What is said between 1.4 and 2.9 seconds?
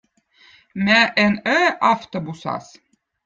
õõ aftobuzaz